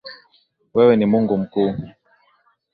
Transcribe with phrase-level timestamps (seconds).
[0.73, 1.73] Wewe ni Mungu mkuu.